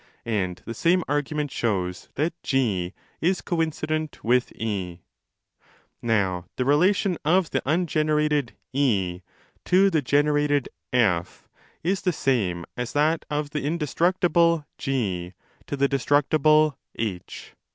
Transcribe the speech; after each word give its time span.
And 0.25 0.59
the 0.65 0.73
same 0.73 1.03
argument 1.07 1.51
shows 1.51 2.09
that 2.15 2.33
G 2.41 2.95
is 3.21 3.39
coincident 3.39 4.23
with 4.23 4.49
£. 4.59 4.99
Now 6.01 6.47
the 6.55 6.65
relation 6.65 7.19
of 7.23 7.51
the 7.51 7.61
ungenerated 7.67 8.53
(£) 8.75 9.21
to 9.65 9.89
the 9.91 10.01
generated 10.01 10.67
(1) 10.89 11.23
is 11.83 12.01
the 12.01 12.13
same 12.13 12.65
as 12.75 12.93
that 12.93 13.25
of 13.29 13.51
the 13.51 13.61
indestructible 13.61 14.65
(6) 14.79 15.35
to 15.67 15.77
the 15.77 15.87
de 15.87 15.97
structible 15.99 16.77
(47). 16.97 17.21